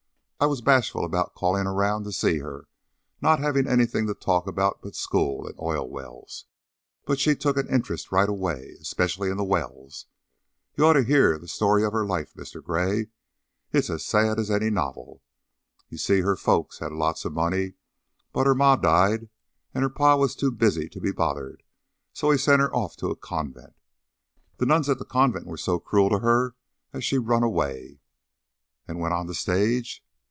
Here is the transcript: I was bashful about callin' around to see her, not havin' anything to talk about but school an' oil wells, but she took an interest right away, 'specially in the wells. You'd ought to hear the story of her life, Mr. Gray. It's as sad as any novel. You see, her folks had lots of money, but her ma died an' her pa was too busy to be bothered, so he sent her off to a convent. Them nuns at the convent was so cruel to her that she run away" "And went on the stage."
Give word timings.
I 0.43 0.47
was 0.47 0.61
bashful 0.61 1.05
about 1.05 1.35
callin' 1.39 1.67
around 1.67 2.03
to 2.05 2.11
see 2.11 2.39
her, 2.39 2.67
not 3.21 3.37
havin' 3.37 3.67
anything 3.67 4.07
to 4.07 4.15
talk 4.15 4.47
about 4.47 4.79
but 4.81 4.95
school 4.95 5.47
an' 5.47 5.53
oil 5.59 5.87
wells, 5.87 6.45
but 7.05 7.19
she 7.19 7.35
took 7.35 7.57
an 7.57 7.67
interest 7.69 8.11
right 8.11 8.27
away, 8.27 8.77
'specially 8.81 9.29
in 9.29 9.37
the 9.37 9.43
wells. 9.43 10.07
You'd 10.75 10.85
ought 10.85 10.93
to 10.93 11.03
hear 11.03 11.37
the 11.37 11.47
story 11.47 11.83
of 11.85 11.93
her 11.93 12.03
life, 12.07 12.33
Mr. 12.33 12.59
Gray. 12.59 13.09
It's 13.71 13.91
as 13.91 14.03
sad 14.03 14.39
as 14.39 14.49
any 14.49 14.71
novel. 14.71 15.21
You 15.89 15.99
see, 15.99 16.21
her 16.21 16.35
folks 16.35 16.79
had 16.79 16.91
lots 16.91 17.23
of 17.23 17.33
money, 17.33 17.75
but 18.33 18.47
her 18.47 18.55
ma 18.55 18.75
died 18.77 19.29
an' 19.75 19.83
her 19.83 19.89
pa 19.91 20.15
was 20.15 20.35
too 20.35 20.49
busy 20.49 20.89
to 20.89 20.99
be 20.99 21.11
bothered, 21.11 21.61
so 22.13 22.31
he 22.31 22.37
sent 22.39 22.61
her 22.61 22.75
off 22.75 22.95
to 22.95 23.11
a 23.11 23.15
convent. 23.15 23.75
Them 24.57 24.69
nuns 24.69 24.89
at 24.89 24.97
the 24.97 25.05
convent 25.05 25.45
was 25.45 25.61
so 25.61 25.77
cruel 25.77 26.09
to 26.09 26.17
her 26.17 26.55
that 26.93 27.01
she 27.01 27.19
run 27.19 27.43
away" 27.43 27.99
"And 28.87 28.99
went 28.99 29.13
on 29.13 29.27
the 29.27 29.35
stage." 29.35 30.03